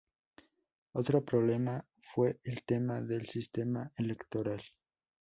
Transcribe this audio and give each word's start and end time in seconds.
Otro 0.93 1.23
problema 1.23 1.85
fue 2.01 2.39
el 2.43 2.63
tema 2.63 3.03
del 3.03 3.27
Sistema 3.27 3.91
Electoral. 3.97 4.63